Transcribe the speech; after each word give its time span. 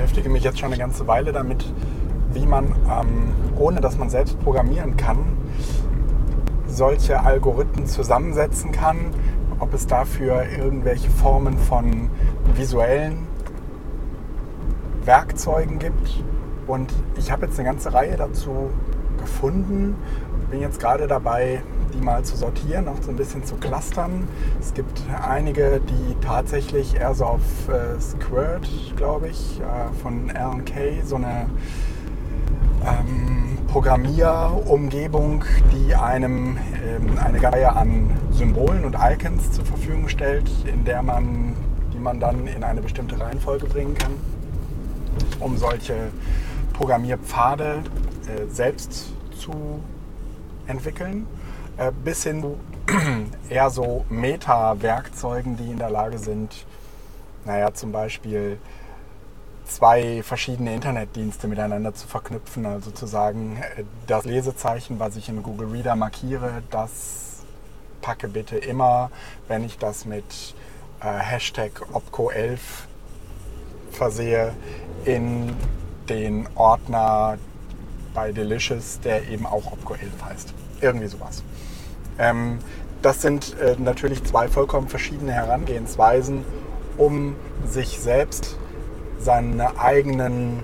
beschäftige 0.00 0.30
mich 0.30 0.44
jetzt 0.44 0.58
schon 0.58 0.72
eine 0.72 0.78
ganze 0.78 1.06
Weile 1.06 1.30
damit, 1.30 1.62
wie 2.32 2.46
man, 2.46 2.64
ähm, 2.90 3.34
ohne 3.58 3.82
dass 3.82 3.98
man 3.98 4.08
selbst 4.08 4.40
programmieren 4.40 4.96
kann, 4.96 5.18
solche 6.66 7.20
Algorithmen 7.20 7.86
zusammensetzen 7.86 8.72
kann, 8.72 8.96
ob 9.58 9.74
es 9.74 9.86
dafür 9.86 10.44
irgendwelche 10.56 11.10
Formen 11.10 11.58
von 11.58 12.08
visuellen 12.54 13.26
Werkzeugen 15.04 15.78
gibt. 15.78 16.24
Und 16.66 16.90
ich 17.18 17.30
habe 17.30 17.44
jetzt 17.44 17.58
eine 17.58 17.68
ganze 17.68 17.92
Reihe 17.92 18.16
dazu 18.16 18.70
gefunden. 19.18 19.96
Bin 20.50 20.62
jetzt 20.62 20.80
gerade 20.80 21.08
dabei, 21.08 21.62
die 21.94 22.00
mal 22.00 22.22
zu 22.22 22.36
sortieren, 22.36 22.88
auch 22.88 23.02
so 23.02 23.10
ein 23.10 23.16
bisschen 23.16 23.44
zu 23.44 23.56
clustern. 23.56 24.28
Es 24.60 24.74
gibt 24.74 25.02
einige, 25.22 25.80
die 25.80 26.16
tatsächlich 26.20 26.96
eher 26.96 27.14
so 27.14 27.24
auf 27.24 27.68
äh, 27.68 28.00
Squirt, 28.00 28.68
glaube 28.96 29.28
ich, 29.28 29.60
äh, 29.60 30.02
von 30.02 30.32
Kay, 30.64 31.02
so 31.04 31.16
eine 31.16 31.46
ähm, 32.84 33.58
Programmierumgebung, 33.68 35.44
die 35.72 35.94
einem 35.94 36.56
ähm, 36.84 37.18
eine 37.18 37.42
Reihe 37.42 37.74
an 37.76 38.10
Symbolen 38.32 38.84
und 38.84 38.96
Icons 38.98 39.52
zur 39.52 39.64
Verfügung 39.64 40.08
stellt, 40.08 40.50
in 40.64 40.84
der 40.84 41.02
man, 41.02 41.54
die 41.92 41.98
man 41.98 42.18
dann 42.18 42.46
in 42.46 42.64
eine 42.64 42.80
bestimmte 42.80 43.20
Reihenfolge 43.20 43.66
bringen 43.66 43.94
kann, 43.94 44.12
um 45.40 45.56
solche 45.56 45.94
Programmierpfade 46.72 47.82
äh, 48.26 48.50
selbst 48.50 49.12
zu 49.36 49.80
entwickeln, 50.66 51.26
äh, 51.76 51.92
bis 52.04 52.24
hin 52.24 52.42
zu 52.42 52.58
eher 53.48 53.70
so 53.70 54.04
Meta-Werkzeugen, 54.08 55.56
die 55.56 55.70
in 55.70 55.78
der 55.78 55.90
Lage 55.90 56.18
sind, 56.18 56.66
naja, 57.44 57.72
zum 57.72 57.92
Beispiel 57.92 58.58
zwei 59.64 60.22
verschiedene 60.22 60.74
Internetdienste 60.74 61.46
miteinander 61.46 61.94
zu 61.94 62.06
verknüpfen. 62.06 62.66
Also 62.66 62.90
zu 62.90 63.06
sagen, 63.06 63.56
äh, 63.76 63.84
das 64.06 64.24
Lesezeichen, 64.24 64.98
was 64.98 65.16
ich 65.16 65.28
in 65.28 65.42
Google 65.42 65.68
Reader 65.68 65.96
markiere, 65.96 66.62
das 66.70 67.44
packe 68.00 68.28
bitte 68.28 68.56
immer, 68.56 69.10
wenn 69.48 69.64
ich 69.64 69.78
das 69.78 70.04
mit 70.04 70.54
äh, 71.00 71.04
Hashtag 71.04 71.82
Opco11 71.92 72.58
versehe, 73.92 74.52
in 75.04 75.54
den 76.08 76.48
Ordner 76.54 77.38
bei 78.14 78.32
Delicious, 78.32 79.00
der 79.00 79.28
eben 79.28 79.46
auch 79.46 79.72
Opco11 79.72 80.24
heißt. 80.28 80.54
Irgendwie 80.80 81.06
sowas. 81.06 81.44
Ähm, 82.18 82.58
das 83.02 83.22
sind 83.22 83.56
äh, 83.58 83.76
natürlich 83.78 84.24
zwei 84.24 84.48
vollkommen 84.48 84.88
verschiedene 84.88 85.32
Herangehensweisen, 85.32 86.44
um 86.98 87.34
sich 87.66 87.98
selbst 87.98 88.58
seine 89.18 89.78
eigenen 89.78 90.62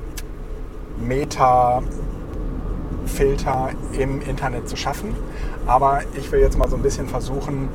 Meta-Filter 0.98 3.70
im 3.98 4.20
Internet 4.22 4.68
zu 4.68 4.76
schaffen. 4.76 5.14
Aber 5.66 6.02
ich 6.14 6.30
will 6.32 6.40
jetzt 6.40 6.58
mal 6.58 6.68
so 6.68 6.76
ein 6.76 6.82
bisschen 6.82 7.08
versuchen, 7.08 7.68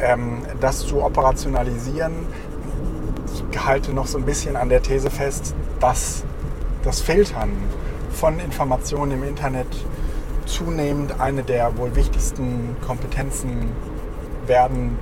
ähm, 0.00 0.42
das 0.60 0.86
zu 0.86 1.02
operationalisieren. 1.02 2.12
Ich 3.52 3.64
halte 3.64 3.92
noch 3.92 4.06
so 4.06 4.18
ein 4.18 4.24
bisschen 4.24 4.56
an 4.56 4.68
der 4.68 4.82
These 4.82 5.10
fest, 5.10 5.54
dass 5.80 6.24
das 6.82 7.00
Filtern 7.00 7.50
von 8.12 8.38
Informationen 8.40 9.12
im 9.12 9.24
Internet 9.24 9.68
zunehmend 10.54 11.20
eine 11.20 11.42
der 11.42 11.76
wohl 11.76 11.96
wichtigsten 11.96 12.76
Kompetenzen 12.86 13.72
werden 14.46 14.96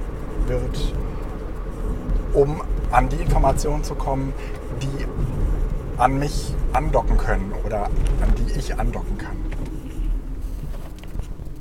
wird, 0.46 0.94
um 2.32 2.62
an 2.90 3.10
die 3.10 3.16
Informationen 3.16 3.84
zu 3.84 3.94
kommen, 3.94 4.32
die 4.80 6.00
an 6.00 6.18
mich 6.18 6.54
andocken 6.72 7.18
können 7.18 7.52
oder 7.66 7.84
an 7.84 8.34
die 8.38 8.58
ich 8.58 8.78
andocken 8.78 9.18
kann. 9.18 9.36